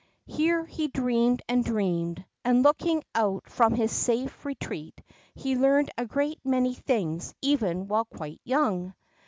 [0.25, 4.99] Here he dreamed and dreamed, and, looking out from his safe retreat,
[5.35, 8.95] he learned a great many things even while quite young.